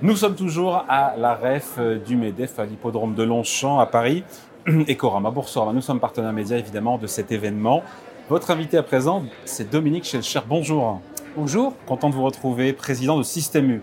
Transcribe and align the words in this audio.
Nous 0.00 0.14
sommes 0.14 0.36
toujours 0.36 0.84
à 0.88 1.14
la 1.18 1.34
REF 1.34 1.74
euh, 1.78 1.98
du 1.98 2.14
MEDEF 2.14 2.60
à 2.60 2.64
l'hippodrome 2.64 3.16
de 3.16 3.24
Longchamp 3.24 3.80
à 3.80 3.86
Paris. 3.86 4.22
Ecorama, 4.88 5.32
Boursorama, 5.32 5.72
nous 5.72 5.80
sommes 5.80 5.98
partenaires 5.98 6.32
médias 6.32 6.56
évidemment 6.56 6.98
de 6.98 7.08
cet 7.08 7.32
événement. 7.32 7.82
Votre 8.28 8.52
invité 8.52 8.76
à 8.76 8.84
présent, 8.84 9.24
c'est 9.44 9.68
Dominique 9.68 10.04
Schelcher. 10.04 10.38
Bonjour. 10.48 11.00
Bonjour. 11.36 11.74
Content 11.84 12.10
de 12.10 12.14
vous 12.14 12.22
retrouver, 12.22 12.72
président 12.72 13.18
de 13.18 13.24
Système 13.24 13.68
U. 13.72 13.82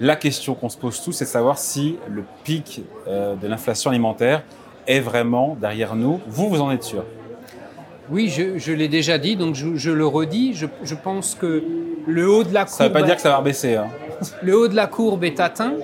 La 0.00 0.16
question 0.16 0.54
qu'on 0.54 0.70
se 0.70 0.78
pose 0.78 1.02
tous, 1.02 1.12
c'est 1.12 1.26
de 1.26 1.30
savoir 1.30 1.58
si 1.58 1.98
le 2.08 2.24
pic 2.42 2.80
euh, 3.06 3.36
de 3.36 3.46
l'inflation 3.46 3.90
alimentaire 3.90 4.42
est 4.86 5.00
vraiment 5.00 5.58
derrière 5.60 5.94
nous. 5.94 6.20
Vous, 6.26 6.48
vous 6.48 6.62
en 6.62 6.70
êtes 6.70 6.84
sûr? 6.84 7.04
Oui, 8.10 8.28
je, 8.28 8.72
l'ai 8.72 8.88
déjà 8.88 9.18
dit, 9.18 9.36
donc 9.36 9.54
je, 9.56 9.90
le 9.90 10.06
redis. 10.06 10.54
Je, 10.54 10.94
pense 10.94 11.34
que 11.34 11.62
le 12.06 12.30
haut 12.30 12.44
de 12.44 12.54
la 12.54 12.64
courbe. 12.64 12.76
Ça 12.78 12.84
ne 12.84 12.88
veut 12.88 12.94
pas 12.94 13.02
dire 13.02 13.16
que 13.16 13.20
ça 13.20 13.36
va 13.36 13.42
baisser. 13.42 13.76
Hein. 13.76 13.88
Le 14.42 14.56
haut 14.56 14.68
de 14.68 14.76
la 14.76 14.86
courbe 14.86 15.24
est 15.24 15.40
atteint. 15.40 15.74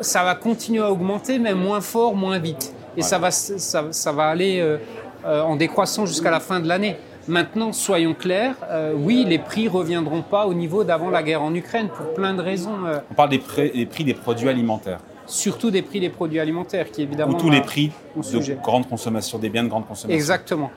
Ça 0.00 0.24
va 0.24 0.34
continuer 0.34 0.82
à 0.82 0.90
augmenter, 0.90 1.38
mais 1.38 1.54
moins 1.54 1.80
fort, 1.80 2.14
moins 2.14 2.38
vite. 2.38 2.74
Et 2.96 3.02
ça, 3.02 3.18
va, 3.18 3.30
ça, 3.30 4.12
va 4.12 4.24
aller 4.24 4.60
euh, 4.60 4.76
euh, 5.24 5.42
en 5.42 5.56
décroissant 5.56 6.06
jusqu'à 6.06 6.30
la 6.30 6.40
fin 6.40 6.60
de 6.60 6.68
l'année. 6.68 6.96
Maintenant, 7.28 7.72
soyons 7.72 8.14
clairs, 8.14 8.56
euh, 8.70 8.92
oui, 8.96 9.24
les 9.26 9.38
prix 9.38 9.68
reviendront 9.68 10.22
pas 10.22 10.46
au 10.46 10.54
niveau 10.54 10.84
d'avant 10.84 11.10
la 11.10 11.22
guerre 11.22 11.42
en 11.42 11.54
Ukraine 11.54 11.88
pour 11.88 12.12
plein 12.14 12.34
de 12.34 12.42
raisons. 12.42 12.76
On 13.10 13.14
parle 13.14 13.30
des 13.30 13.38
prix, 13.38 14.04
des 14.04 14.14
produits 14.14 14.48
alimentaires. 14.48 14.98
Surtout 15.26 15.70
des 15.70 15.82
prix 15.82 16.00
des 16.00 16.08
produits 16.08 16.40
alimentaires, 16.40 16.90
qui 16.90 17.02
évidemment. 17.02 17.34
Ou 17.34 17.40
tous 17.40 17.50
les 17.50 17.60
prix 17.60 17.92
de 18.16 18.54
grande 18.62 18.88
consommation, 18.88 19.38
des 19.38 19.48
biens 19.48 19.62
de 19.62 19.68
grande 19.68 19.86
consommation. 19.86 20.16
Exactement. 20.16 20.70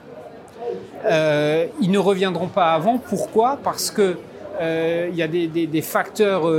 ils 1.04 1.90
ne 1.90 1.98
reviendront 1.98 2.48
pas 2.48 2.72
avant. 2.72 2.98
Pourquoi? 2.98 3.58
Parce 3.62 3.90
que 3.90 4.16
il 4.60 5.16
y 5.16 5.22
a 5.22 5.28
des, 5.28 5.82
facteurs 5.82 6.50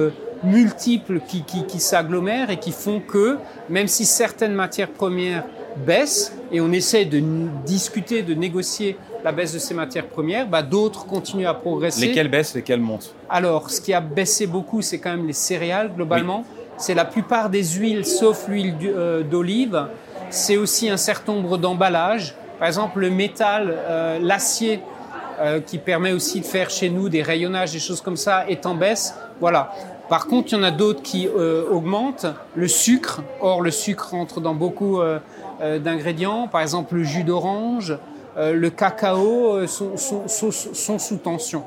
multiples 0.43 1.21
qui, 1.27 1.43
qui, 1.43 1.79
s'agglomèrent 1.79 2.49
et 2.49 2.57
qui 2.57 2.71
font 2.71 2.99
que, 2.99 3.37
même 3.69 3.87
si 3.87 4.05
certaines 4.05 4.53
matières 4.53 4.91
premières 4.91 5.43
baissent, 5.85 6.35
et 6.51 6.61
on 6.61 6.71
essaie 6.71 7.05
de 7.05 7.21
discuter, 7.65 8.21
de 8.21 8.33
négocier 8.33 8.97
la 9.23 9.31
baisse 9.31 9.53
de 9.53 9.59
ces 9.59 9.73
matières 9.73 10.07
premières, 10.07 10.47
bah, 10.47 10.61
d'autres 10.61 11.05
continuent 11.05 11.47
à 11.47 11.53
progresser. 11.53 12.07
Lesquelles 12.07 12.29
baissent, 12.29 12.53
lesquelles 12.53 12.79
montent? 12.79 13.13
Alors, 13.29 13.69
ce 13.69 13.81
qui 13.81 13.93
a 13.93 14.01
baissé 14.01 14.47
beaucoup, 14.47 14.81
c'est 14.81 14.99
quand 14.99 15.11
même 15.11 15.27
les 15.27 15.33
céréales, 15.33 15.91
globalement. 15.95 16.45
C'est 16.77 16.93
la 16.93 17.05
plupart 17.05 17.49
des 17.49 17.63
huiles, 17.63 18.05
sauf 18.05 18.47
l'huile 18.47 18.75
euh, 18.83 19.23
d'olive. 19.23 19.87
C'est 20.29 20.57
aussi 20.57 20.89
un 20.89 20.97
certain 20.97 21.33
nombre 21.33 21.57
d'emballages. 21.57 22.35
Par 22.59 22.67
exemple, 22.67 22.99
le 22.99 23.09
métal, 23.09 23.73
euh, 23.73 24.19
l'acier, 24.21 24.79
euh, 25.39 25.59
qui 25.59 25.77
permet 25.77 26.13
aussi 26.13 26.39
de 26.39 26.45
faire 26.45 26.69
chez 26.69 26.89
nous 26.89 27.09
des 27.09 27.21
rayonnages, 27.21 27.73
des 27.73 27.79
choses 27.79 28.01
comme 28.01 28.17
ça, 28.17 28.47
est 28.47 28.65
en 28.65 28.75
baisse. 28.75 29.15
Voilà. 29.39 29.71
Par 30.07 30.27
contre, 30.27 30.53
il 30.53 30.55
y 30.55 30.59
en 30.59 30.63
a 30.63 30.71
d'autres 30.71 31.01
qui 31.01 31.27
euh, 31.27 31.65
augmentent. 31.69 32.27
Le 32.55 32.67
sucre, 32.67 33.21
or 33.41 33.61
le 33.61 33.71
sucre 33.71 34.11
rentre 34.11 34.39
dans 34.39 34.53
beaucoup 34.53 35.01
euh, 35.01 35.19
d'ingrédients, 35.59 36.47
par 36.47 36.61
exemple 36.61 36.95
le 36.95 37.03
jus 37.03 37.23
d'orange, 37.23 37.97
le 38.37 38.69
cacao 38.69 39.65
sont, 39.65 39.97
sous 40.27 41.17
tension. 41.17 41.63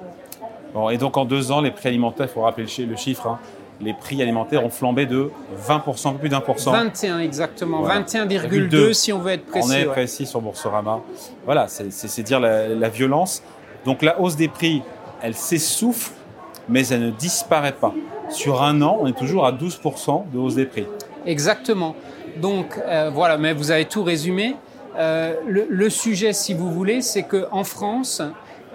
Bon, 0.75 0.91
et 0.91 0.99
donc 0.99 1.17
en 1.17 1.25
deux 1.25 1.51
ans, 1.51 1.63
les 1.63 1.71
prix 1.71 1.89
alimentaires, 1.89 2.27
il 2.27 2.33
faut 2.33 2.43
rappeler 2.43 2.67
le 2.87 2.97
chiffre, 2.97 3.27
hein, 3.27 3.39
les 3.81 3.95
prix 3.95 4.21
alimentaires 4.23 4.65
ont 4.65 4.71
flambé 4.71 5.07
de 5.07 5.31
20%, 5.67 6.19
plus 6.19 6.29
d'un 6.29 6.41
pour 6.41 6.59
cent. 6.59 6.73
21 6.73 7.21
exactement, 7.21 7.87
21,2 7.87 8.93
si 8.93 9.13
on 9.13 9.19
veut 9.19 9.33
être 9.33 9.47
précis. 9.47 9.69
On 9.71 9.73
est 9.73 9.85
précis 9.85 10.27
sur 10.27 10.41
Boursorama. 10.41 11.01
Voilà, 11.45 11.67
c'est 11.69 12.23
dire 12.23 12.41
la, 12.41 12.69
la 12.69 12.89
violence. 12.89 13.43
Donc 13.89 14.03
la 14.03 14.21
hausse 14.21 14.37
des 14.37 14.49
prix, 14.49 14.83
elle 15.23 15.35
s'essouffle, 15.35 16.11
mais 16.69 16.87
elle 16.89 17.01
ne 17.01 17.11
disparaît 17.11 17.73
pas 17.73 17.95
sur 18.29 18.63
un 18.63 18.83
an, 18.83 18.99
on 19.01 19.07
est 19.07 19.17
toujours 19.17 19.47
à 19.47 19.53
12% 19.53 20.31
de 20.31 20.39
hausse 20.39 20.57
des 20.57 20.67
prix. 20.67 20.85
Exactement. 21.25 21.97
Donc 22.37 22.79
euh, 22.87 23.11
voilà, 23.11 23.39
mais 23.39 23.55
vous 23.55 23.71
avez 23.71 23.87
tout 23.87 24.05
résumé. 24.05 24.57
Euh, 24.99 25.37
le, 25.47 25.89
sujet, 25.89 26.35
si 26.35 26.53
vous 26.53 26.71
voulez, 26.71 27.01
c'est 27.01 27.23
qu'en 27.23 27.65
France, 27.65 28.21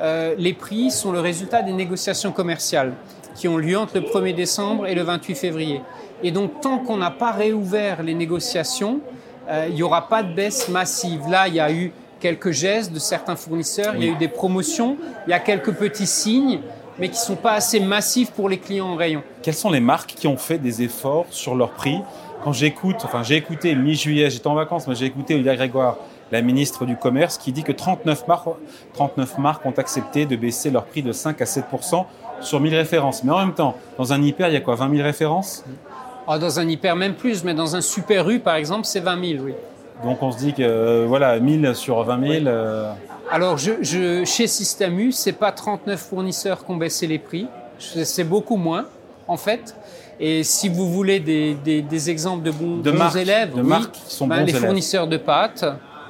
euh, 0.01 0.33
les 0.39 0.53
prix 0.53 0.89
sont 0.89 1.11
le 1.11 1.19
résultat 1.19 1.61
des 1.61 1.73
négociations 1.73 2.31
commerciales 2.31 2.93
qui 3.35 3.47
ont 3.47 3.57
lieu 3.57 3.77
entre 3.77 3.99
le 3.99 4.01
1er 4.01 4.33
décembre 4.33 4.87
et 4.87 4.95
le 4.95 5.03
28 5.03 5.35
février. 5.35 5.81
Et 6.23 6.31
donc, 6.31 6.59
tant 6.59 6.79
qu'on 6.79 6.97
n'a 6.97 7.11
pas 7.11 7.33
réouvert 7.33 8.01
les 8.01 8.15
négociations, 8.15 8.99
il 9.67 9.75
n'y 9.75 9.83
aura 9.83 10.07
pas 10.07 10.23
de 10.23 10.33
baisse 10.33 10.69
massive. 10.69 11.21
Là, 11.29 11.47
il 11.47 11.53
y 11.53 11.59
a 11.59 11.71
eu 11.71 11.91
quelques 12.23 12.51
gestes 12.51 12.93
de 12.93 12.99
certains 12.99 13.35
fournisseurs, 13.35 13.95
il 13.97 14.05
y 14.05 14.07
a 14.07 14.11
eu 14.13 14.15
des 14.15 14.29
promotions, 14.29 14.95
il 15.27 15.31
y 15.31 15.33
a 15.33 15.39
quelques 15.39 15.73
petits 15.73 16.07
signes, 16.07 16.61
mais 16.97 17.09
qui 17.09 17.15
ne 17.19 17.25
sont 17.25 17.35
pas 17.35 17.51
assez 17.51 17.81
massifs 17.81 18.31
pour 18.31 18.47
les 18.47 18.59
clients 18.59 18.87
en 18.87 18.95
rayon. 18.95 19.21
Quelles 19.41 19.55
sont 19.55 19.69
les 19.69 19.81
marques 19.81 20.13
qui 20.15 20.25
ont 20.27 20.37
fait 20.37 20.57
des 20.57 20.83
efforts 20.83 21.25
sur 21.31 21.53
leur 21.53 21.71
prix 21.71 21.99
Quand 22.41 22.53
j'écoute, 22.53 22.95
enfin 23.03 23.23
j'ai 23.23 23.35
écouté 23.35 23.75
mi-juillet, 23.75 24.29
j'étais 24.29 24.47
en 24.47 24.55
vacances, 24.55 24.87
mais 24.87 24.95
j'ai 24.95 25.05
écouté 25.05 25.33
Olivia 25.33 25.57
Grégoire, 25.57 25.97
la 26.31 26.41
ministre 26.41 26.85
du 26.85 26.95
Commerce, 26.95 27.37
qui 27.37 27.51
dit 27.51 27.63
que 27.63 27.73
39 27.73 28.25
marques, 28.25 28.47
39 28.93 29.37
marques 29.39 29.65
ont 29.65 29.77
accepté 29.77 30.25
de 30.25 30.37
baisser 30.37 30.69
leur 30.69 30.85
prix 30.85 31.03
de 31.03 31.11
5 31.11 31.41
à 31.41 31.45
7 31.45 31.65
sur 32.39 32.61
1000 32.61 32.73
références. 32.73 33.25
Mais 33.25 33.31
en 33.33 33.39
même 33.39 33.53
temps, 33.53 33.75
dans 33.97 34.13
un 34.13 34.21
hyper, 34.21 34.47
il 34.47 34.53
y 34.53 34.57
a 34.57 34.61
quoi 34.61 34.75
20 34.75 34.91
000 34.91 35.03
références? 35.03 35.65
Ah, 36.25 36.39
Dans 36.39 36.57
un 36.57 36.69
hyper, 36.69 36.95
même 36.95 37.15
plus, 37.15 37.43
mais 37.43 37.53
dans 37.53 37.75
un 37.75 37.81
super 37.81 38.29
U, 38.29 38.39
par 38.39 38.55
exemple, 38.55 38.85
c'est 38.85 39.01
20 39.01 39.25
000, 39.25 39.43
oui. 39.43 39.53
Donc 40.03 40.21
on 40.21 40.31
se 40.31 40.37
dit 40.37 40.53
que, 40.53 40.61
euh, 40.63 41.05
voilà, 41.07 41.39
1000 41.39 41.75
sur 41.75 42.01
20 42.03 42.43
000. 42.43 42.55
Alors, 43.31 43.57
je, 43.57 44.23
chez 44.25 44.47
Système 44.47 44.99
U, 44.99 45.11
ce 45.11 45.29
n'est 45.29 45.35
pas 45.35 45.51
39 45.51 45.99
fournisseurs 45.99 46.65
qui 46.65 46.71
ont 46.71 46.77
baissé 46.77 47.07
les 47.07 47.19
prix, 47.19 47.47
c'est 47.79 48.23
beaucoup 48.23 48.57
moins, 48.57 48.85
en 49.27 49.37
fait. 49.37 49.75
Et 50.19 50.43
si 50.43 50.69
vous 50.69 50.91
voulez 50.91 51.19
des, 51.19 52.09
exemples 52.09 52.43
de 52.43 52.51
bons, 52.51 53.15
élèves, 53.15 53.55
de 53.55 53.61
marques 53.61 53.93
qui 53.93 54.15
sont 54.15 54.27
ben, 54.27 54.43
les 54.43 54.53
fournisseurs 54.53 55.07
de 55.07 55.17
pâtes, 55.17 55.65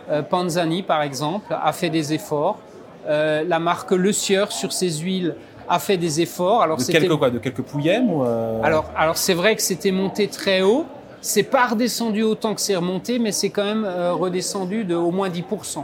euh, 0.09 0.21
Panzani 0.21 0.83
par 0.83 1.01
exemple, 1.01 1.55
a 1.59 1.71
fait 1.71 1.89
des 1.89 2.13
efforts. 2.13 2.59
Euh, 3.07 3.43
la 3.47 3.59
marque 3.59 3.91
Le 3.91 4.11
Sieur 4.11 4.51
sur 4.51 4.73
ses 4.73 4.89
huiles 4.99 5.35
a 5.69 5.79
fait 5.79 5.97
des 5.97 6.21
efforts. 6.21 6.61
Alors, 6.61 6.77
de 6.77 6.83
quelques 6.83 7.15
quoi 7.15 7.29
De 7.29 7.39
quelques 7.39 7.61
pouillèmes 7.61 8.09
euh? 8.21 8.61
Alors, 8.63 8.85
alors 8.97 9.17
c'est 9.17 9.33
vrai 9.33 9.55
que 9.55 9.61
c'était 9.61 9.91
monté 9.91 10.27
très 10.27 10.61
haut. 10.61 10.85
C'est 11.25 11.43
pas 11.43 11.67
redescendu 11.67 12.21
autant 12.21 12.53
que 12.53 12.61
c'est 12.61 12.75
remonté, 12.75 13.17
mais 13.17 13.31
c'est 13.31 13.49
quand 13.49 13.63
même 13.63 13.85
redescendu 14.11 14.83
de 14.83 14.93
au 14.93 15.09
moins 15.09 15.29
10%. 15.29 15.83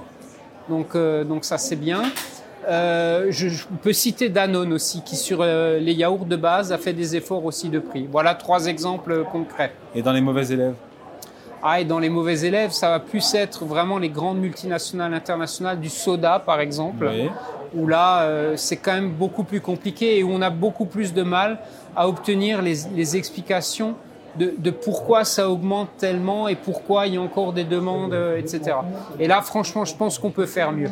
Donc, 0.70 0.96
euh, 0.96 1.24
donc 1.24 1.44
ça 1.44 1.58
c'est 1.58 1.76
bien. 1.76 2.04
Euh, 2.68 3.28
je, 3.30 3.48
peux 3.82 3.94
citer 3.94 4.30
Danone 4.30 4.74
aussi, 4.74 5.02
qui 5.02 5.16
sur 5.16 5.40
euh, 5.42 5.80
les 5.80 5.94
yaourts 5.94 6.26
de 6.26 6.36
base 6.36 6.72
a 6.72 6.78
fait 6.78 6.94
des 6.94 7.16
efforts 7.16 7.44
aussi 7.44 7.70
de 7.70 7.80
prix. 7.80 8.08
Voilà 8.10 8.36
trois 8.36 8.68
exemples 8.68 9.24
concrets. 9.32 9.74
Et 9.96 10.02
dans 10.02 10.14
les 10.14 10.22
mauvais 10.22 10.48
élèves? 10.48 10.76
Ah, 11.64 11.82
et 11.82 11.86
dans 11.86 12.00
les 12.00 12.10
mauvais 12.10 12.40
élèves, 12.42 12.72
ça 12.72 12.90
va 12.90 13.00
plus 13.00 13.34
être 13.34 13.66
vraiment 13.66 13.98
les 13.98 14.10
grandes 14.10 14.40
multinationales 14.40 15.14
internationales, 15.14 15.80
du 15.80 15.90
soda 15.90 16.40
par 16.40 16.62
exemple, 16.62 17.12
où 17.76 17.86
là, 17.86 18.26
c'est 18.56 18.78
quand 18.78 18.94
même 18.94 19.12
beaucoup 19.12 19.44
plus 19.44 19.60
compliqué 19.60 20.20
et 20.20 20.24
où 20.24 20.32
on 20.32 20.42
a 20.42 20.50
beaucoup 20.50 20.86
plus 20.86 21.14
de 21.14 21.22
mal 21.22 21.60
à 21.98 22.08
obtenir 22.08 22.62
les, 22.62 22.76
les 22.96 23.18
explications 23.18 23.96
de, 24.40 24.72
pourquoi 24.72 25.26
ça 25.26 25.50
augmente 25.50 25.90
tellement 25.98 26.48
et 26.48 26.56
pourquoi 26.56 27.08
il 27.08 27.16
y 27.16 27.18
a 27.18 27.22
encore 27.22 27.54
des 27.54 27.64
demandes, 27.64 28.14
euh, 28.14 28.38
etc. 28.38 28.78
Et 29.20 29.28
là, 29.28 29.42
franchement, 29.42 29.86
je 29.86 29.96
pense 29.96 30.18
qu'on 30.18 30.32
peut 30.32 30.46
faire 30.46 30.72
mieux. 30.72 30.90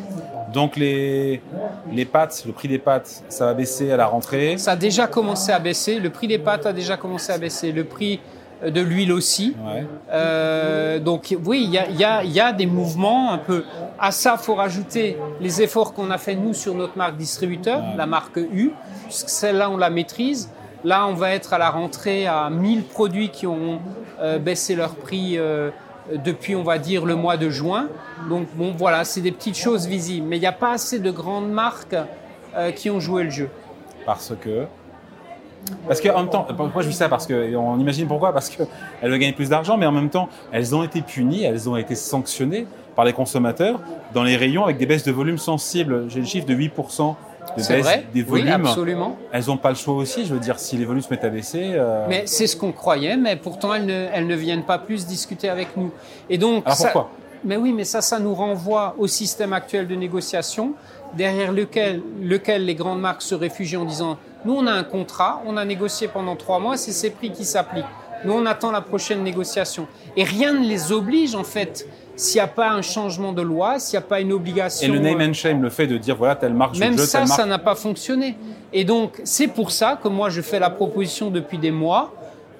Donc 0.52 0.76
les, 0.76 1.40
les 1.92 2.04
pâtes, 2.04 2.44
le 2.46 2.52
prix 2.52 2.68
des 2.68 2.78
pâtes, 2.78 3.22
ça 3.28 3.46
va 3.46 3.54
baisser 3.54 3.90
à 3.90 3.96
la 3.96 4.06
rentrée 4.06 4.56
Ça 4.58 4.72
a 4.72 4.76
déjà 4.76 5.06
commencé 5.06 5.52
à 5.52 5.58
baisser. 5.58 5.98
Le 5.98 6.10
prix 6.10 6.26
des 6.26 6.38
pâtes 6.38 6.66
a 6.66 6.72
déjà 6.72 6.96
commencé 6.96 7.32
à 7.32 7.38
baisser. 7.38 7.72
Le 7.72 7.84
prix 7.84 8.20
euh, 8.62 8.70
de 8.70 8.80
l'huile 8.80 9.12
aussi. 9.12 9.54
Euh, 10.12 10.98
donc 10.98 11.34
oui, 11.44 11.64
il 11.64 11.70
y 11.70 11.78
a, 11.78 11.88
y, 11.90 12.04
a, 12.04 12.24
y 12.24 12.40
a, 12.40 12.52
des 12.52 12.66
mouvements 12.66 13.32
un 13.32 13.38
peu. 13.38 13.64
À 13.98 14.10
ça, 14.10 14.36
faut 14.36 14.54
rajouter 14.54 15.16
les 15.40 15.62
efforts 15.62 15.92
qu'on 15.92 16.10
a 16.10 16.18
fait 16.18 16.34
nous 16.34 16.54
sur 16.54 16.74
notre 16.74 16.96
marque 16.96 17.16
distributeur, 17.16 17.82
la 17.96 18.06
marque 18.06 18.36
U. 18.36 18.72
Celle-là, 19.08 19.70
on 19.70 19.76
la 19.76 19.90
maîtrise. 19.90 20.50
Là, 20.84 21.06
on 21.08 21.14
va 21.14 21.30
être 21.32 21.52
à 21.52 21.58
la 21.58 21.70
rentrée 21.70 22.26
à 22.26 22.50
1000 22.50 22.84
produits 22.84 23.30
qui 23.30 23.46
ont 23.46 23.80
euh, 24.20 24.38
baissé 24.38 24.76
leur 24.76 24.94
prix 24.94 25.36
euh, 25.36 25.70
depuis, 26.24 26.54
on 26.54 26.62
va 26.62 26.78
dire, 26.78 27.04
le 27.04 27.16
mois 27.16 27.36
de 27.36 27.50
juin. 27.50 27.88
Donc, 28.28 28.46
bon, 28.54 28.74
voilà, 28.76 29.04
c'est 29.04 29.20
des 29.20 29.32
petites 29.32 29.56
choses 29.56 29.86
visibles. 29.86 30.26
Mais 30.28 30.36
il 30.36 30.40
n'y 30.40 30.46
a 30.46 30.52
pas 30.52 30.72
assez 30.72 31.00
de 31.00 31.10
grandes 31.10 31.50
marques 31.50 31.96
euh, 32.56 32.70
qui 32.70 32.90
ont 32.90 33.00
joué 33.00 33.24
le 33.24 33.30
jeu. 33.30 33.50
Parce 34.06 34.32
que 34.40 34.66
parce 35.86 36.00
qu'en 36.00 36.20
même 36.20 36.30
temps, 36.30 36.46
pourquoi 36.56 36.82
je 36.82 36.88
dis 36.88 36.94
ça? 36.94 37.08
Parce 37.08 37.26
qu'on 37.26 37.78
imagine 37.78 38.06
pourquoi, 38.06 38.32
parce 38.32 38.48
qu'elles 38.48 38.66
veulent 39.02 39.18
gagner 39.18 39.32
plus 39.32 39.50
d'argent, 39.50 39.76
mais 39.76 39.84
en 39.84 39.92
même 39.92 40.08
temps, 40.08 40.28
elles 40.50 40.74
ont 40.74 40.82
été 40.82 41.02
punies, 41.02 41.44
elles 41.44 41.68
ont 41.68 41.76
été 41.76 41.94
sanctionnées 41.94 42.66
par 42.96 43.04
les 43.04 43.12
consommateurs 43.12 43.80
dans 44.14 44.22
les 44.22 44.36
rayons 44.36 44.64
avec 44.64 44.78
des 44.78 44.86
baisses 44.86 45.04
de 45.04 45.12
volume 45.12 45.36
sensibles. 45.36 46.08
J'ai 46.08 46.20
le 46.20 46.26
chiffre 46.26 46.46
de 46.46 46.54
8% 46.54 47.16
vrai. 47.56 48.06
des 48.12 48.22
volumes. 48.22 48.48
absolument. 48.48 49.16
Elles 49.32 49.46
n'ont 49.46 49.56
pas 49.56 49.70
le 49.70 49.76
choix 49.76 49.94
aussi, 49.94 50.26
je 50.26 50.34
veux 50.34 50.40
dire, 50.40 50.58
si 50.58 50.76
les 50.76 50.84
volumes 50.84 51.02
se 51.02 51.10
mettent 51.10 51.24
à 51.24 51.30
baisser. 51.30 51.70
Euh, 51.72 52.06
mais 52.08 52.22
c'est 52.26 52.46
ce 52.46 52.56
qu'on 52.56 52.72
croyait, 52.72 53.16
mais 53.16 53.36
pourtant 53.36 53.74
elles 53.74 53.86
ne, 53.86 54.06
elles 54.12 54.26
ne 54.26 54.36
viennent 54.36 54.64
pas 54.64 54.78
plus 54.78 55.06
discuter 55.06 55.48
avec 55.48 55.76
nous. 55.76 55.90
Et 56.28 56.38
donc. 56.38 56.62
Alors 56.66 56.78
pourquoi? 56.78 57.10
Mais 57.44 57.56
oui, 57.56 57.72
mais 57.72 57.84
ça, 57.84 58.00
ça 58.00 58.18
nous 58.18 58.34
renvoie 58.34 58.96
au 58.98 59.06
système 59.06 59.52
actuel 59.52 59.86
de 59.86 59.94
négociation, 59.94 60.74
derrière 61.14 61.52
lequel, 61.52 62.02
lequel 62.20 62.64
les 62.64 62.74
grandes 62.74 63.00
marques 63.00 63.22
se 63.22 63.34
réfugient 63.34 63.76
en 63.76 63.84
disant 63.84 64.18
nous, 64.44 64.54
on 64.54 64.66
a 64.66 64.72
un 64.72 64.84
contrat, 64.84 65.42
on 65.46 65.56
a 65.56 65.64
négocié 65.64 66.08
pendant 66.08 66.36
trois 66.36 66.58
mois, 66.58 66.76
c'est 66.76 66.92
ces 66.92 67.10
prix 67.10 67.32
qui 67.32 67.44
s'appliquent. 67.44 67.84
Nous, 68.24 68.32
on 68.32 68.46
attend 68.46 68.70
la 68.70 68.80
prochaine 68.80 69.22
négociation. 69.22 69.86
Et 70.16 70.24
rien 70.24 70.52
ne 70.52 70.66
les 70.66 70.92
oblige, 70.92 71.34
en 71.34 71.44
fait, 71.44 71.88
s'il 72.18 72.36
n'y 72.38 72.44
a 72.44 72.48
pas 72.48 72.70
un 72.70 72.82
changement 72.82 73.32
de 73.32 73.42
loi, 73.42 73.78
s'il 73.78 73.98
n'y 73.98 74.04
a 74.04 74.06
pas 74.08 74.20
une 74.20 74.32
obligation. 74.32 74.86
Et 74.88 74.90
le 74.90 74.98
name 74.98 75.20
and 75.30 75.32
shame, 75.34 75.62
le 75.62 75.70
fait 75.70 75.86
de 75.86 75.96
dire 75.96 76.16
voilà, 76.16 76.34
telle 76.36 76.52
marque, 76.52 76.76
Même 76.76 76.98
ça, 76.98 77.18
telle 77.20 77.28
marque. 77.28 77.40
ça 77.40 77.46
n'a 77.46 77.58
pas 77.58 77.74
fonctionné. 77.74 78.36
Et 78.72 78.84
donc, 78.84 79.20
c'est 79.24 79.46
pour 79.48 79.70
ça 79.70 79.98
que 80.02 80.08
moi, 80.08 80.28
je 80.28 80.40
fais 80.42 80.58
la 80.58 80.68
proposition 80.70 81.30
depuis 81.30 81.58
des 81.58 81.70
mois 81.70 82.12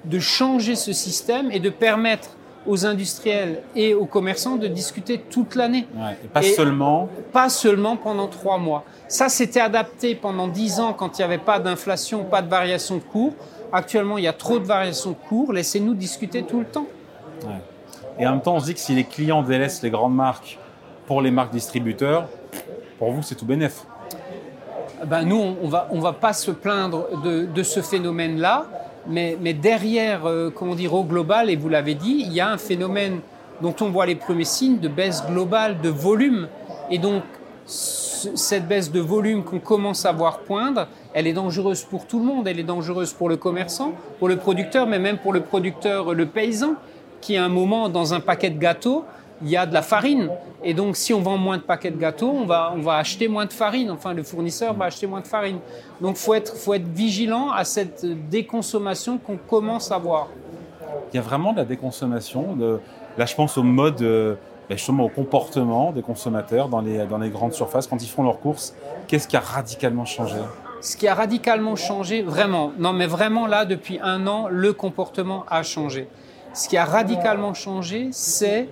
de 0.05 0.17
changer 0.17 0.75
ce 0.75 0.93
système 0.93 1.51
et 1.51 1.59
de 1.59 1.69
permettre 1.69 2.29
aux 2.65 2.85
industriels 2.85 3.61
et 3.75 3.93
aux 3.93 4.05
commerçants 4.05 4.55
de 4.55 4.67
discuter 4.67 5.17
toute 5.17 5.55
l'année. 5.55 5.87
Ouais, 5.95 6.17
et 6.23 6.27
pas 6.27 6.41
Et- 6.41 6.53
seulement. 6.53 7.09
Pas 7.33 7.49
seulement 7.49 7.97
pendant 7.97 8.27
trois 8.27 8.57
mois. 8.57 8.83
Ça, 9.07 9.27
c'était 9.29 9.59
adapté 9.61 10.15
pendant 10.15 10.47
dix 10.47 10.79
ans 10.79 10.93
quand 10.93 11.17
il 11.17 11.21
n'y 11.21 11.25
avait 11.25 11.37
pas 11.37 11.59
d'inflation, 11.59 12.23
pas 12.23 12.41
de 12.41 12.49
variation 12.49 12.95
de 12.95 13.01
cours. 13.01 13.33
Actuellement, 13.73 14.17
il 14.17 14.23
y 14.23 14.27
a 14.27 14.33
trop 14.33 14.59
de 14.59 14.65
variations 14.65 15.11
de 15.11 15.15
cours. 15.27 15.51
Laissez-nous 15.53 15.93
discuter 15.95 16.43
tout 16.43 16.59
le 16.59 16.65
temps. 16.65 16.87
ouais. 17.43 17.49
Et 18.19 18.27
en 18.27 18.31
même 18.31 18.41
temps, 18.41 18.55
on 18.55 18.59
se 18.59 18.65
dit 18.65 18.73
que 18.73 18.79
si 18.79 18.93
les 18.93 19.03
clients 19.05 19.41
délaissent 19.43 19.81
les 19.81 19.89
grandes 19.89 20.15
marques 20.15 20.57
pour 21.07 21.21
les 21.21 21.31
marques 21.31 21.51
distributeurs, 21.53 22.27
pour 22.97 23.11
vous, 23.11 23.23
c'est 23.23 23.35
tout 23.35 23.45
bénef. 23.45 23.85
Ben, 25.05 25.23
nous, 25.23 25.41
on, 25.63 25.67
va, 25.69 25.87
on 25.91 25.99
va 25.99 26.11
pas 26.13 26.33
se 26.33 26.51
plaindre 26.51 27.07
de, 27.23 27.45
de 27.45 27.63
ce 27.63 27.81
phénomène-là, 27.81 28.65
mais, 29.07 29.37
mais 29.39 29.53
derrière, 29.53 30.25
euh, 30.25 30.49
comment 30.53 30.75
dire, 30.75 30.93
au 30.93 31.03
global, 31.05 31.49
et 31.49 31.55
vous 31.55 31.69
l'avez 31.69 31.95
dit, 31.95 32.23
il 32.25 32.33
y 32.33 32.41
a 32.41 32.49
un 32.49 32.57
phénomène 32.57 33.19
dont 33.61 33.73
on 33.81 33.89
voit 33.89 34.05
les 34.05 34.15
premiers 34.15 34.43
signes 34.45 34.79
de 34.79 34.89
baisse 34.89 35.23
globale 35.25 35.79
de 35.81 35.89
volume. 35.89 36.49
Et 36.91 36.97
donc, 36.97 37.23
ce- 37.65 38.35
cette 38.35 38.67
baisse 38.67 38.91
de 38.91 38.99
volume 38.99 39.43
qu'on 39.45 39.59
commence 39.59 40.05
à 40.05 40.11
voir 40.11 40.39
poindre, 40.39 40.87
elle 41.13 41.27
est 41.27 41.33
dangereuse 41.33 41.83
pour 41.83 42.05
tout 42.05 42.19
le 42.19 42.25
monde. 42.25 42.47
Elle 42.49 42.59
est 42.59 42.63
dangereuse 42.63 43.13
pour 43.13 43.29
le 43.29 43.37
commerçant, 43.37 43.93
pour 44.19 44.27
le 44.27 44.35
producteur, 44.35 44.85
mais 44.87 44.99
même 44.99 45.17
pour 45.17 45.31
le 45.31 45.39
producteur, 45.39 46.13
le 46.13 46.25
paysan, 46.25 46.73
qui 47.21 47.37
à 47.37 47.43
un 47.45 47.49
moment, 47.49 47.89
dans 47.89 48.13
un 48.13 48.19
paquet 48.19 48.49
de 48.49 48.59
gâteaux, 48.59 49.05
il 49.41 49.49
y 49.49 49.57
a 49.57 49.65
de 49.65 49.73
la 49.73 49.81
farine. 49.81 50.29
Et 50.63 50.73
donc, 50.73 50.97
si 50.97 51.13
on 51.13 51.21
vend 51.21 51.37
moins 51.37 51.57
de 51.57 51.63
paquets 51.63 51.91
de 51.91 51.97
gâteaux, 51.97 52.29
on 52.29 52.45
va, 52.45 52.73
on 52.75 52.81
va 52.81 52.95
acheter 52.95 53.27
moins 53.27 53.45
de 53.45 53.53
farine. 53.53 53.89
Enfin, 53.91 54.13
le 54.13 54.23
fournisseur 54.23 54.73
va 54.73 54.85
acheter 54.85 55.07
moins 55.07 55.21
de 55.21 55.27
farine. 55.27 55.59
Donc, 56.01 56.17
faut 56.17 56.33
être, 56.33 56.55
faut 56.55 56.73
être 56.73 56.87
vigilant 56.87 57.51
à 57.51 57.63
cette 57.63 58.05
déconsommation 58.29 59.17
qu'on 59.17 59.37
commence 59.37 59.91
à 59.91 59.97
voir. 59.97 60.27
Il 61.13 61.15
y 61.15 61.19
a 61.19 61.21
vraiment 61.21 61.53
de 61.53 61.57
la 61.57 61.65
déconsommation. 61.65 62.55
De... 62.55 62.79
Là, 63.17 63.25
je 63.25 63.35
pense 63.35 63.57
au 63.57 63.63
mode, 63.63 64.01
euh, 64.01 64.35
ben, 64.67 64.77
justement 64.77 65.05
au 65.05 65.09
comportement 65.09 65.91
des 65.91 66.01
consommateurs 66.01 66.67
dans 66.67 66.81
les, 66.81 67.05
dans 67.05 67.17
les 67.17 67.29
grandes 67.29 67.53
surfaces 67.53 67.87
quand 67.87 68.01
ils 68.03 68.09
font 68.09 68.23
leurs 68.23 68.39
courses. 68.39 68.75
Qu'est-ce 69.07 69.27
qui 69.27 69.37
a 69.37 69.39
radicalement 69.39 70.05
changé? 70.05 70.35
Ce 70.81 70.95
qui 70.95 71.07
a 71.07 71.15
radicalement 71.15 71.75
changé, 71.75 72.21
vraiment, 72.21 72.71
non 72.77 72.93
mais 72.93 73.07
vraiment 73.07 73.47
là, 73.47 73.65
depuis 73.65 73.99
un 74.01 74.27
an, 74.27 74.47
le 74.49 74.71
comportement 74.71 75.43
a 75.49 75.63
changé. 75.63 76.07
Ce 76.53 76.67
qui 76.67 76.77
a 76.77 76.85
radicalement 76.85 77.53
changé, 77.53 78.09
c'est 78.11 78.67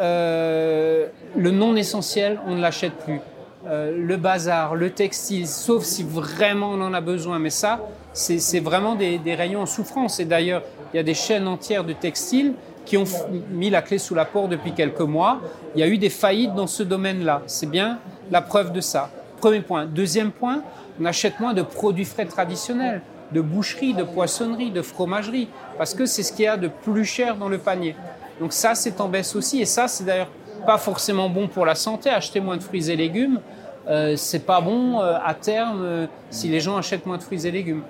euh, 0.00 1.08
le 1.36 1.50
non 1.50 1.76
essentiel, 1.76 2.40
on 2.46 2.54
ne 2.54 2.60
l'achète 2.60 2.94
plus. 2.94 3.20
Euh, 3.66 3.92
le 3.96 4.16
bazar, 4.16 4.76
le 4.76 4.90
textile, 4.90 5.46
sauf 5.46 5.82
si 5.82 6.02
vraiment 6.02 6.70
on 6.70 6.80
en 6.80 6.94
a 6.94 7.00
besoin. 7.00 7.38
Mais 7.38 7.50
ça, 7.50 7.80
c'est 8.12 8.60
vraiment 8.60 8.94
des, 8.94 9.18
des 9.18 9.34
rayons 9.34 9.62
en 9.62 9.66
souffrance. 9.66 10.20
Et 10.20 10.24
d'ailleurs, 10.24 10.62
il 10.92 10.96
y 10.96 11.00
a 11.00 11.02
des 11.02 11.14
chaînes 11.14 11.46
entières 11.46 11.84
de 11.84 11.92
textiles 11.92 12.54
qui 12.84 12.96
ont 12.96 13.04
mis 13.50 13.68
la 13.68 13.82
clé 13.82 13.98
sous 13.98 14.14
la 14.14 14.24
porte 14.24 14.48
depuis 14.48 14.72
quelques 14.72 15.00
mois. 15.00 15.40
Il 15.74 15.80
y 15.80 15.82
a 15.82 15.88
eu 15.88 15.98
des 15.98 16.08
faillites 16.08 16.54
dans 16.54 16.66
ce 16.66 16.82
domaine-là. 16.82 17.42
C'est 17.46 17.68
bien 17.68 17.98
la 18.30 18.40
preuve 18.40 18.72
de 18.72 18.80
ça. 18.80 19.10
Premier 19.40 19.60
point. 19.60 19.84
Deuxième 19.84 20.30
point, 20.30 20.62
on 21.00 21.04
achète 21.04 21.38
moins 21.38 21.52
de 21.52 21.62
produits 21.62 22.06
frais 22.06 22.24
traditionnels, 22.24 23.02
de 23.32 23.40
boucherie, 23.40 23.94
de 23.94 24.04
poissonnerie, 24.04 24.70
de 24.70 24.82
fromagerie, 24.82 25.48
parce 25.76 25.94
que 25.94 26.06
c'est 26.06 26.22
ce 26.22 26.32
qu'il 26.32 26.44
y 26.44 26.48
a 26.48 26.56
de 26.56 26.68
plus 26.68 27.04
cher 27.04 27.36
dans 27.36 27.48
le 27.48 27.58
panier. 27.58 27.94
Donc 28.40 28.52
ça, 28.52 28.74
c'est 28.74 29.00
en 29.00 29.08
baisse 29.08 29.34
aussi. 29.36 29.60
Et 29.60 29.64
ça, 29.64 29.88
c'est 29.88 30.04
d'ailleurs 30.04 30.30
pas 30.66 30.78
forcément 30.78 31.28
bon 31.28 31.48
pour 31.48 31.66
la 31.66 31.74
santé. 31.74 32.10
Acheter 32.10 32.40
moins 32.40 32.56
de 32.56 32.62
fruits 32.62 32.90
et 32.90 32.96
légumes, 32.96 33.40
euh, 33.88 34.16
c'est 34.16 34.44
pas 34.44 34.60
bon 34.60 35.00
euh, 35.00 35.16
à 35.24 35.34
terme 35.34 35.82
euh, 35.82 36.06
si 36.30 36.48
les 36.48 36.60
gens 36.60 36.76
achètent 36.76 37.06
moins 37.06 37.16
de 37.16 37.22
fruits 37.22 37.46
et 37.46 37.50
légumes. 37.50 37.82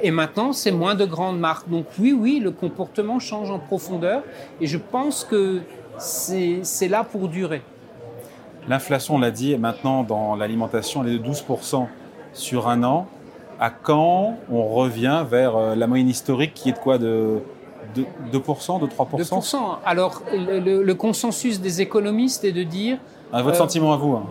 Et 0.00 0.12
maintenant, 0.12 0.52
c'est 0.52 0.70
moins 0.70 0.94
de 0.94 1.04
grandes 1.04 1.40
marques. 1.40 1.68
Donc 1.68 1.86
oui, 1.98 2.16
oui, 2.16 2.38
le 2.38 2.52
comportement 2.52 3.18
change 3.18 3.50
en 3.50 3.58
profondeur. 3.58 4.22
Et 4.60 4.68
je 4.68 4.78
pense 4.78 5.24
que 5.24 5.60
c'est 5.98 6.88
là 6.88 7.02
pour 7.02 7.26
durer. 7.26 7.62
L'inflation, 8.68 9.16
on 9.16 9.18
l'a 9.18 9.32
dit, 9.32 9.58
maintenant 9.58 10.04
dans 10.04 10.36
l'alimentation, 10.36 11.02
elle 11.02 11.14
est 11.14 11.18
de 11.18 11.28
12% 11.28 11.88
sur 12.32 12.68
un 12.68 12.84
an. 12.84 13.08
À 13.58 13.70
quand 13.70 14.36
on 14.50 14.66
revient 14.68 15.24
vers 15.28 15.56
euh, 15.56 15.74
la 15.74 15.86
moyenne 15.86 16.08
historique 16.08 16.52
qui 16.54 16.68
est 16.68 16.72
de 16.72 16.78
quoi 16.78 16.98
de 16.98 17.40
2%, 17.96 18.80
de 18.80 18.86
3% 18.86 19.22
2%. 19.22 19.56
Alors, 19.84 20.22
le, 20.32 20.92
consensus 20.92 21.60
des 21.60 21.80
économistes 21.80 22.44
est 22.44 22.52
de 22.52 22.62
dire 22.62 22.98
À 23.32 23.42
Votre 23.42 23.56
Euh, 23.56 23.58
sentiment 23.58 23.94
à 23.94 23.96
vous 23.96 24.12
hein. 24.12 24.26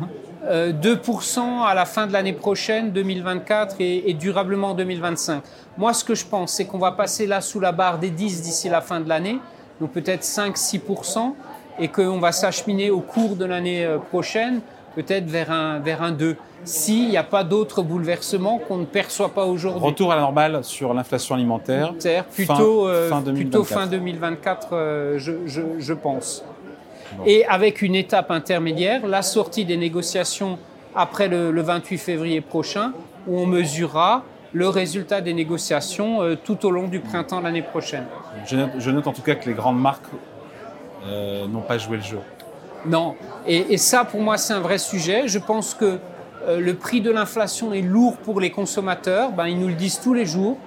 euh, 0.46 0.72
2% 0.72 1.64
à 1.64 1.74
la 1.74 1.84
fin 1.84 2.08
de 2.08 2.12
l'année 2.12 2.32
prochaine, 2.32 2.90
2024, 2.90 3.76
et, 3.78 4.10
et 4.10 4.14
durablement 4.14 4.70
en 4.70 4.74
2025. 4.74 5.42
Moi, 5.78 5.92
ce 5.92 6.02
que 6.02 6.16
je 6.16 6.26
pense, 6.26 6.52
c'est 6.52 6.64
qu'on 6.64 6.78
va 6.78 6.90
passer 6.90 7.26
là 7.26 7.40
sous 7.40 7.60
la 7.60 7.70
barre 7.70 7.98
des 7.98 8.10
10 8.10 8.42
d'ici 8.42 8.68
la 8.68 8.80
fin 8.80 8.98
de 8.98 9.08
l'année, 9.08 9.38
donc 9.80 9.92
peut-être 9.92 10.22
5-6%, 10.22 11.34
et 11.78 11.88
qu'on 11.88 12.18
va 12.18 12.32
s'acheminer 12.32 12.90
au 12.90 13.00
cours 13.00 13.36
de 13.36 13.44
l'année 13.44 13.86
prochaine, 14.10 14.60
peut-être 14.94 15.26
vers 15.26 15.50
un, 15.50 15.78
vers 15.80 16.02
un 16.02 16.12
2, 16.12 16.36
s'il 16.64 17.08
n'y 17.08 17.16
a 17.16 17.22
pas 17.22 17.44
d'autres 17.44 17.82
bouleversements 17.82 18.58
qu'on 18.58 18.78
ne 18.78 18.84
perçoit 18.84 19.28
pas 19.34 19.44
aujourd'hui. 19.44 19.82
Retour 19.84 20.12
à 20.12 20.16
la 20.16 20.22
normale 20.22 20.64
sur 20.64 20.94
l'inflation 20.94 21.34
alimentaire. 21.34 21.92
Plutôt, 22.32 22.54
Fin- 22.54 22.60
euh, 22.90 23.08
fin 23.10 23.20
plutôt 23.22 23.62
2024. 23.62 23.66
fin 23.80 23.86
2024, 23.86 24.68
euh, 24.72 25.18
je, 25.18 25.32
je, 25.46 25.60
je 25.78 25.92
pense. 25.92 26.44
Bon. 27.18 27.24
Et 27.26 27.44
avec 27.46 27.82
une 27.82 27.94
étape 27.94 28.30
intermédiaire, 28.30 29.06
la 29.06 29.22
sortie 29.22 29.64
des 29.64 29.76
négociations 29.76 30.58
après 30.94 31.28
le, 31.28 31.50
le 31.50 31.62
28 31.62 31.98
février 31.98 32.40
prochain, 32.40 32.92
où 33.26 33.38
on 33.38 33.46
mesurera 33.46 34.22
le 34.52 34.68
résultat 34.68 35.20
des 35.20 35.34
négociations 35.34 36.22
euh, 36.22 36.36
tout 36.36 36.64
au 36.64 36.70
long 36.70 36.86
du 36.88 37.00
printemps 37.00 37.40
l'année 37.40 37.62
prochaine. 37.62 38.04
Je 38.46 38.56
note, 38.56 38.70
je 38.78 38.90
note 38.90 39.06
en 39.08 39.12
tout 39.12 39.22
cas 39.22 39.34
que 39.34 39.46
les 39.48 39.54
grandes 39.54 39.80
marques 39.80 40.04
euh, 41.06 41.46
n'ont 41.48 41.60
pas 41.60 41.76
joué 41.78 41.96
le 41.98 42.02
jeu. 42.02 42.18
Non. 42.86 43.14
Et, 43.46 43.74
et 43.74 43.78
ça, 43.78 44.04
pour 44.04 44.20
moi, 44.20 44.36
c'est 44.36 44.52
un 44.52 44.60
vrai 44.60 44.78
sujet. 44.78 45.26
Je 45.26 45.38
pense 45.38 45.74
que 45.74 45.98
euh, 46.46 46.60
le 46.60 46.74
prix 46.74 47.00
de 47.00 47.10
l'inflation 47.10 47.72
est 47.72 47.80
lourd 47.80 48.16
pour 48.18 48.40
les 48.40 48.50
consommateurs. 48.50 49.32
Ben, 49.32 49.46
ils 49.46 49.58
nous 49.58 49.68
le 49.68 49.74
disent 49.74 50.00
tous 50.00 50.14
les 50.14 50.26
jours. 50.26 50.58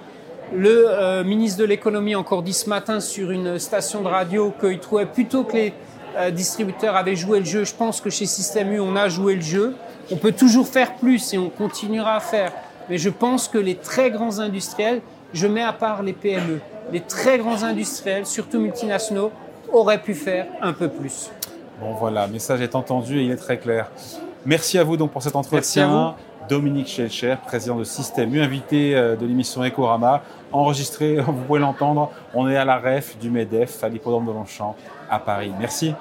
Le 0.52 0.86
euh, 0.88 1.24
ministre 1.24 1.60
de 1.60 1.64
l'économie 1.64 2.14
encore 2.14 2.42
dit 2.42 2.54
ce 2.54 2.68
matin 2.68 3.00
sur 3.00 3.30
une 3.30 3.58
station 3.58 4.00
de 4.02 4.08
radio 4.08 4.52
qu'il 4.58 4.78
trouvait 4.78 5.06
plutôt 5.06 5.44
que 5.44 5.54
les 5.54 5.74
euh, 6.16 6.30
distributeurs 6.30 6.96
avaient 6.96 7.16
joué 7.16 7.38
le 7.38 7.44
jeu. 7.44 7.64
Je 7.64 7.74
pense 7.74 8.00
que 8.00 8.10
chez 8.10 8.26
Système 8.26 8.72
U, 8.72 8.80
on 8.80 8.96
a 8.96 9.08
joué 9.08 9.36
le 9.36 9.42
jeu. 9.42 9.76
On 10.10 10.16
peut 10.16 10.32
toujours 10.32 10.66
faire 10.66 10.96
plus 10.96 11.32
et 11.34 11.38
on 11.38 11.50
continuera 11.50 12.16
à 12.16 12.20
faire. 12.20 12.52
Mais 12.88 12.98
je 12.98 13.10
pense 13.10 13.46
que 13.46 13.58
les 13.58 13.76
très 13.76 14.10
grands 14.10 14.40
industriels, 14.40 15.02
je 15.34 15.46
mets 15.46 15.62
à 15.62 15.74
part 15.74 16.02
les 16.02 16.14
PME, 16.14 16.60
les 16.90 17.00
très 17.00 17.38
grands 17.38 17.62
industriels, 17.62 18.26
surtout 18.26 18.58
multinationaux, 18.58 19.30
auraient 19.70 20.00
pu 20.00 20.14
faire 20.14 20.46
un 20.62 20.72
peu 20.72 20.88
plus. 20.88 21.30
Bon 21.80 21.92
voilà, 21.92 22.26
le 22.26 22.32
message 22.32 22.60
est 22.60 22.74
entendu 22.74 23.20
et 23.20 23.24
il 23.24 23.30
est 23.30 23.36
très 23.36 23.58
clair. 23.58 23.90
Merci 24.44 24.78
à 24.78 24.84
vous 24.84 24.96
donc 24.96 25.12
pour 25.12 25.22
cet 25.22 25.34
Merci 25.34 25.80
à 25.80 25.86
entretien. 25.86 26.14
Dominique 26.48 26.88
Schelcher, 26.88 27.36
président 27.46 27.76
de 27.76 27.84
Système 27.84 28.34
U, 28.34 28.40
invité 28.40 28.96
euh, 28.96 29.16
de 29.16 29.26
l'émission 29.26 29.62
Ecorama, 29.62 30.22
enregistré, 30.50 31.16
vous 31.20 31.32
pouvez 31.32 31.60
l'entendre, 31.60 32.10
on 32.34 32.48
est 32.48 32.56
à 32.56 32.64
la 32.64 32.78
REF 32.78 33.18
du 33.18 33.30
MEDEF, 33.30 33.84
à 33.84 33.88
l'hippodrome 33.88 34.26
de 34.26 34.32
Longchamp, 34.32 34.74
à 35.10 35.18
Paris. 35.18 35.52
Merci. 35.58 35.94